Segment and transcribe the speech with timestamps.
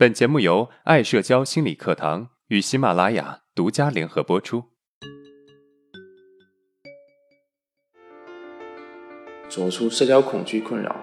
[0.00, 4.64] 本节目由爱社交心理课堂与喜马拉雅独家联合播出。
[9.50, 10.96] 走出社交恐惧困扰，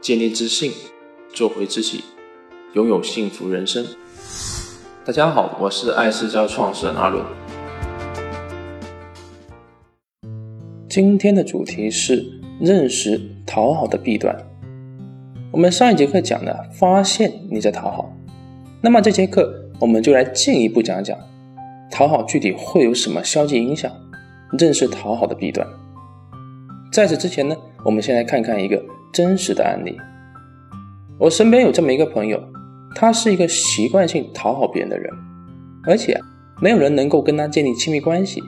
[0.00, 0.72] 建立自信，
[1.34, 2.02] 做回自己，
[2.72, 3.84] 拥有幸福人生。
[5.04, 7.22] 大家好，我是爱社交创始人阿伦。
[10.88, 12.24] 今天的主题是
[12.58, 14.34] 认识讨好的弊端。
[15.52, 18.13] 我们上一节课讲了发现你在讨好，
[18.84, 21.18] 那么这节课我们就来进一步讲讲
[21.90, 23.90] 讨好具体会有什么消极影响，
[24.58, 25.66] 认识讨好的弊端。
[26.92, 29.96] 在此之前呢，我们先来看看一个真实的案例。
[31.18, 32.38] 我身边有这么一个朋友，
[32.94, 35.10] 他是一个习惯性讨好别人的人，
[35.84, 36.20] 而且
[36.60, 38.42] 没有人能够跟他建立亲密关系，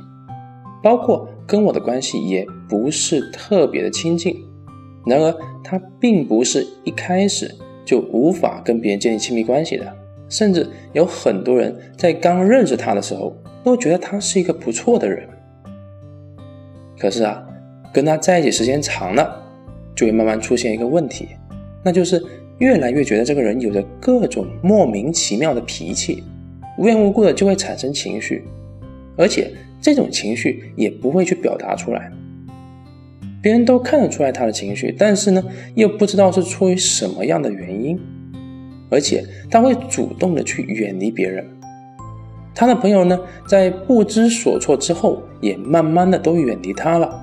[0.83, 4.37] 包括跟我的关系也不是特别的亲近。
[5.07, 7.51] 然而，他并不是一开始
[7.87, 9.97] 就无法跟别人建立亲密关系的，
[10.29, 15.27] 甚至有很多人在刚认识他的时候都觉得他是一个不错的人。
[16.99, 17.47] 可是啊，
[17.93, 19.43] 跟他在一起时间长了，
[19.95, 21.29] 就会慢慢出现一个问题，
[21.85, 22.23] 那就是
[22.59, 26.25] 越来越觉得这个人有着各种莫名其妙的脾气，
[26.79, 28.45] 无缘无故的就会产生情绪，
[29.17, 32.11] 而且这种情绪也不会去表达出来。
[33.43, 38.01] 别人都看得出来他的情绪，但是呢，又不知道是出于什么样的原因，
[38.91, 41.47] 而且他会主动的去远离别人。
[42.55, 47.23] 他的朋友呢，在不知所措之后，也慢慢的都远离他了。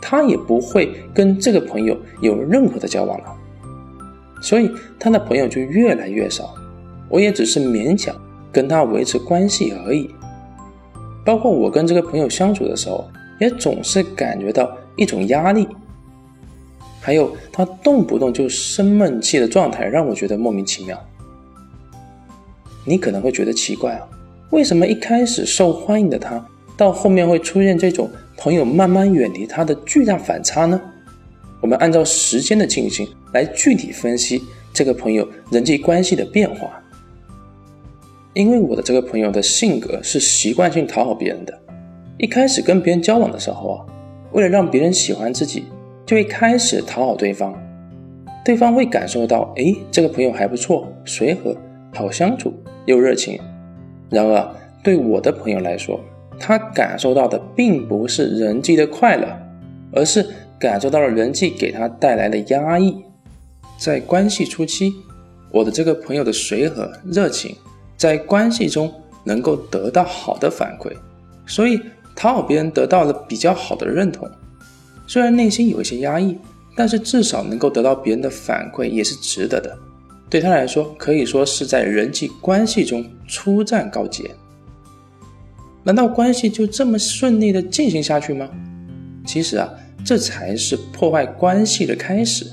[0.00, 3.32] 他也不会跟这个朋友有任何的交往了，
[4.40, 6.54] 所以他的朋友就越来越少。
[7.08, 8.14] 我也只是勉强
[8.52, 10.10] 跟他维持关系而已。
[11.24, 13.04] 包括我跟这个朋友相处的时候。
[13.38, 15.68] 也总是感觉到一种压力，
[17.06, 21.00] 还有他动不动就生闷气的状态，让我觉得莫名其妙。
[22.84, 24.08] 你可能会觉得奇怪啊，
[24.50, 26.44] 为什么一开始受欢迎的他，
[26.76, 30.80] 到后面会出现这种朋友慢慢远离他的巨大反差呢？
[31.60, 36.68] 我们按照时间的进行来具体分析这个朋友人际关系的变化。
[38.34, 41.56] 因为我的这个朋友的性格是习惯性讨好别人的。
[42.18, 43.86] 一开始跟别人交往的时候啊，
[44.32, 45.66] 为了让别人喜欢自己，
[46.06, 47.52] 就会开始讨好对方。
[48.44, 51.56] 对方会感受到，哎，这个朋友还不错，随和，
[51.92, 53.40] 好相处，又热情。
[54.08, 54.48] 然而，
[54.84, 56.00] 对我的朋友来说，
[56.38, 59.26] 他感受到的并不是人际的快乐，
[59.92, 60.24] 而是
[60.58, 62.96] 感受到了人际给他带来的压抑。
[63.76, 64.92] 在关系初期，
[65.50, 67.56] 我的这个朋友的随和、热情，
[67.96, 68.90] 在关系中
[69.24, 70.92] 能够得到好的反馈，
[71.46, 71.80] 所以。
[72.18, 74.26] 讨好别人得到了比较好的认同，
[75.06, 76.36] 虽然内心有一些压抑，
[76.74, 79.78] 但是至少能够得到别人的反馈也是值得的。
[80.28, 84.30] 对他来说，可以说是在人际关系中初战告捷。
[85.84, 88.48] 难道关系就这么顺利的进行下去吗？
[89.24, 89.72] 其实啊，
[90.04, 92.46] 这才是破坏关系的开始。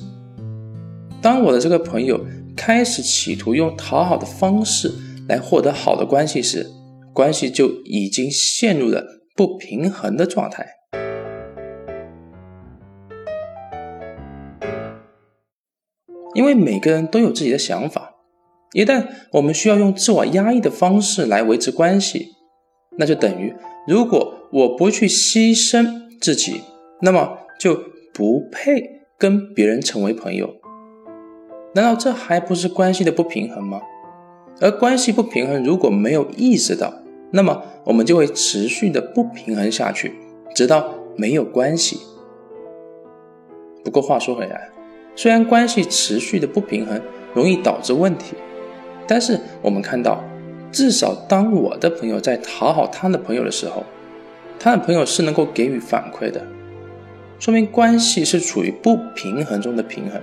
[1.22, 2.24] 当我的这个朋友
[2.56, 4.92] 开始企图用讨好的方式
[5.28, 6.70] 来获得好的关系时，
[7.12, 9.22] 关系就已经陷入了。
[9.36, 10.64] 不平衡的状态，
[16.34, 18.16] 因为每个人都有自己的想法，
[18.74, 22.30] 一旦我们需要用自我压抑的方式来维持关系，
[22.98, 23.54] 那就等于
[23.88, 26.62] 如果我不去牺牲自己，
[27.02, 27.80] 那么就
[28.14, 30.56] 不配跟别人成为朋友。
[31.76, 33.82] 难道这还不是关系的不平衡吗？
[34.62, 36.94] 而关系不平衡，如果没有意识到，
[37.32, 40.14] 那么我们就会持续的不平衡下去，
[40.56, 42.00] 直到没有关系。
[43.84, 44.70] 不过话说回来，
[45.16, 47.00] 虽然关系持续的不平衡
[47.34, 48.36] 容易导致问题，
[49.08, 50.24] 但是我们看到，
[50.72, 53.84] 至少当我的朋友在讨好他的朋友的时候，
[54.60, 56.46] 他的朋友是能够给予反馈的，
[57.38, 60.20] 说明关系是处于不平衡中的平衡。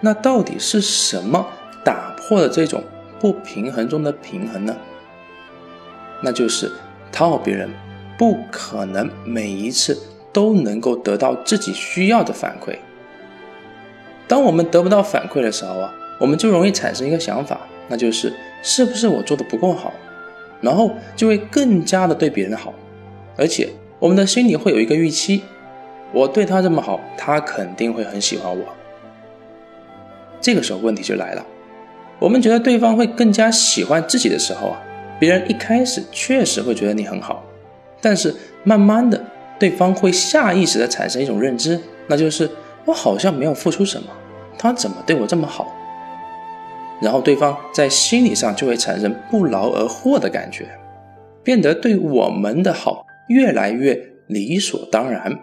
[0.00, 1.46] 那到底是什么
[1.82, 2.82] 打破了这种
[3.18, 4.76] 不平衡中的平衡呢？
[6.22, 6.70] 那就是
[7.10, 7.70] 讨好别人，
[8.18, 9.98] 不可能每一次
[10.32, 12.76] 都能够得到自己需要的反馈。
[14.28, 18.32] 当我们得不到反馈的时候啊，我们就容易产生一个想法，那就是
[18.62, 19.92] 是不是我做的不够好，
[20.60, 22.74] 然后就会更加的对别人好，
[23.36, 23.68] 而且
[23.98, 25.42] 我们的心里会有一个预期，
[26.12, 28.64] 我对他这么好，他肯定会很喜欢我。
[30.40, 31.44] 这个时候问题就来了，
[32.18, 34.82] 我们觉得对方会更加喜欢自己的时候啊。
[35.18, 37.42] 别人一开始确实会觉得你很好，
[38.02, 38.34] 但是
[38.64, 39.18] 慢慢的，
[39.58, 42.46] 对方会下意识的产生一种认知，那就是
[42.86, 44.08] 我好像没有付出什么，
[44.58, 45.66] 他怎么对我这么好？
[47.00, 50.66] 然后对方在心理上就会产生不劳而获的感觉，
[51.42, 55.40] 变得对我们的好越来越理所当然，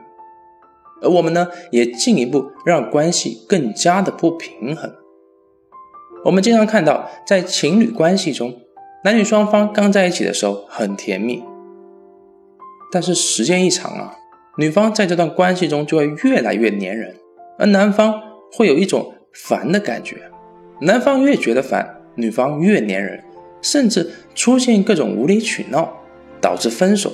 [1.02, 4.92] 而我们呢，也进一步让关系更加的不平衡。
[6.26, 8.62] 我们经常看到，在情侣关系中，
[9.04, 11.44] 男女双方刚在一起的时候很甜蜜，
[12.92, 14.16] 但是时间一长啊，
[14.58, 17.18] 女方在这段关系中就会越来越粘人，
[17.64, 18.22] 而男方
[18.52, 20.18] 会有一种烦的感觉。
[20.82, 23.24] 男方越觉得烦，女方越粘人，
[23.62, 25.90] 甚至出现各种无理取闹，
[26.42, 27.14] 导致分手。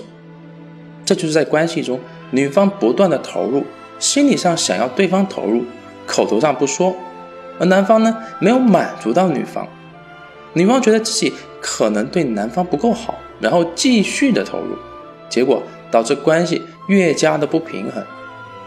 [1.06, 2.00] 这就是在关系中，
[2.31, 3.63] 女方不断的投入，
[4.00, 5.63] 心理上想要对方投入，
[6.07, 6.96] 口头上不说。
[7.60, 9.68] 而男方呢，没有满足到女方，
[10.54, 11.31] 女方觉得自己
[11.62, 14.75] 可能对男方不够好，然后继续的投入，
[15.30, 15.62] 结果
[15.92, 18.04] 导致关系越加的不平衡。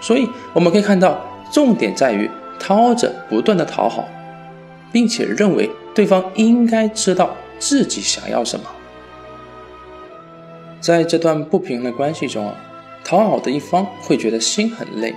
[0.01, 2.29] 所以我们可以看到，重点在于
[2.59, 4.09] 讨好者不断的讨好，
[4.91, 8.67] 并且认为对方应该知道自己想要什么。
[10.81, 12.55] 在这段不平衡的关系中啊，
[13.05, 15.15] 讨好的一方会觉得心很累，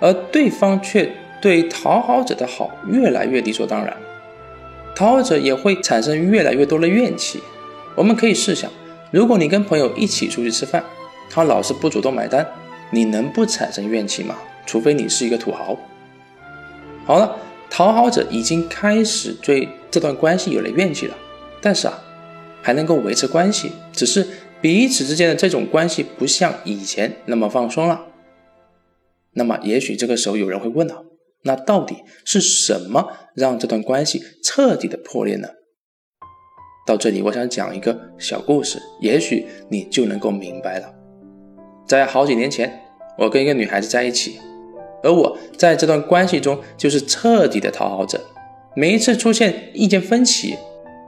[0.00, 1.10] 而对方却。
[1.42, 3.94] 对讨好者的好越来越理所当然，
[4.96, 7.38] 讨好者也会产生越来越多的怨气。
[7.94, 8.70] 我们可以试想，
[9.10, 10.82] 如果你跟朋友一起出去吃饭，
[11.28, 12.46] 他老是不主动买单，
[12.90, 14.36] 你能不产生怨气吗？
[14.66, 15.76] 除非你是一个土豪。
[17.04, 17.36] 好了，
[17.68, 21.14] 讨好者已经开始对这段关系有了怨气了，
[21.60, 22.02] 但是啊，
[22.62, 24.26] 还能够维持关系，只是
[24.60, 28.06] 彼此之间的这种关系不像以前那么放松了。
[29.32, 31.04] 那么，也许这个时候有人会问了。
[31.42, 35.48] 那到底是什么让这段关系彻底的破裂呢？
[36.86, 40.94] 到这里，我想讲一个小故事，也许你就能够明白了。
[41.86, 42.80] 在好几年前，
[43.18, 44.38] 我跟一个女孩子在一起，
[45.04, 48.20] 而我在这段关系中就是彻底的讨好者。
[48.74, 50.56] 每一次出现意见分歧，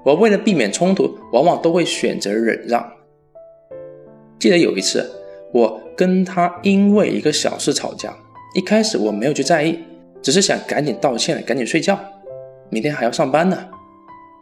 [0.04, 2.92] 我为了避免冲突，往往都会选择忍让。
[4.38, 5.10] 记得有一次，
[5.52, 8.14] 我跟他因为一个小事吵架，
[8.54, 9.80] 一开始我没有去在意。
[10.22, 11.98] 只是想赶紧道歉，赶紧睡觉，
[12.68, 13.56] 明天还要上班呢。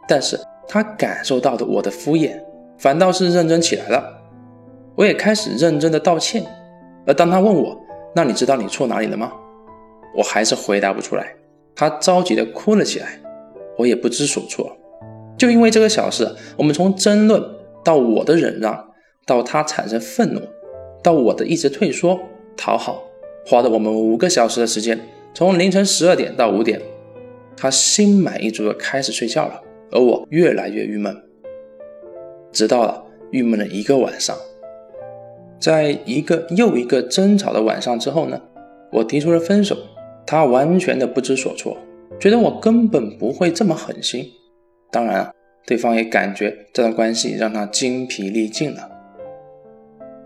[0.07, 2.39] 但是他感受到的我的敷衍，
[2.77, 4.03] 反倒是认真起来了。
[4.95, 6.43] 我也开始认真的道歉。
[7.05, 7.79] 而当他问我，
[8.15, 9.31] 那你知道你错哪里了吗？
[10.15, 11.33] 我还是回答不出来。
[11.75, 13.19] 他着急的哭了起来，
[13.77, 14.75] 我也不知所措。
[15.37, 17.43] 就因为这个小事，我们从争论
[17.83, 18.91] 到我的忍让，
[19.25, 20.39] 到他产生愤怒，
[21.03, 22.17] 到我的一直退缩
[22.55, 23.03] 讨好，
[23.45, 24.97] 花了我们五个小时的时间。
[25.33, 26.81] 从凌晨十二点到五点，
[27.57, 29.61] 他心满意足的开始睡觉了，
[29.91, 31.13] 而我越来越郁闷，
[32.53, 34.33] 直到了郁闷了一个晚上，
[35.59, 38.41] 在一个又一个争吵的晚上之后呢，
[38.93, 39.75] 我提出了分手，
[40.25, 41.77] 他完全的不知所措，
[42.19, 44.25] 觉得我根本不会这么狠心，
[44.91, 45.31] 当然啊，
[45.65, 48.89] 对方也感觉这段关系让他精疲力尽了。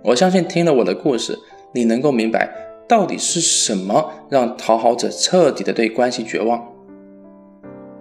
[0.03, 1.37] 我相信听了我的故事，
[1.73, 2.49] 你能够明白。
[2.87, 6.67] 到底是什么让讨好者彻底的对关系绝望？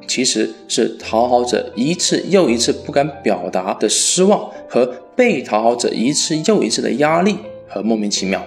[0.07, 7.37] 其实是讨好者一次又一次不敢表达的失望，和被讨好者一次又一次的压力
[7.69, 8.43] 和莫名其妙。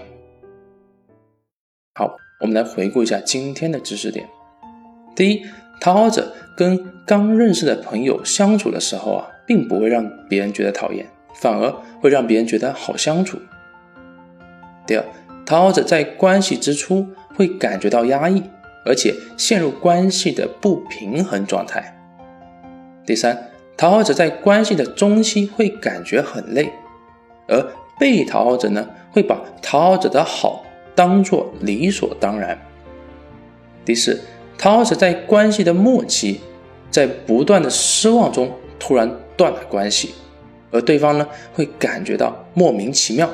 [2.42, 4.28] 我们来回顾一下今天的知识点。
[5.16, 5.46] 第一，
[5.80, 13.38] 讨好者跟刚认识的朋友相处的时候啊，并不会让别人觉得讨厌，反而会让别人觉得好相处。
[14.86, 15.06] 第二。
[15.44, 18.42] 讨好者在关系之初会感觉到压抑，
[18.86, 22.00] 而且陷入关系的不平衡状态。
[23.06, 26.72] 第三，讨好者在关系的中期会感觉很累，
[27.50, 30.64] 而被讨好者呢会把讨好者的好
[30.96, 32.58] 当做理所当然。
[33.84, 34.22] 第四，
[34.58, 36.40] 讨好者在关系的末期，
[36.90, 40.14] 在不断的失望中突然断了关系，
[40.72, 43.30] 而对方呢会感觉到莫名其妙。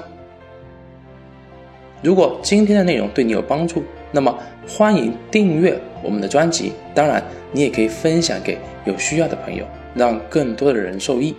[2.01, 4.37] 如果今天的内容对你有帮助，那么
[4.67, 6.71] 欢迎订阅我们的专辑。
[6.93, 7.21] 当然，
[7.51, 11.35] 你也可以分享给有需要的朋友，让更多的人受益。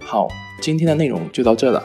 [0.00, 0.28] 好，
[0.62, 1.84] 今天的内容就到这了。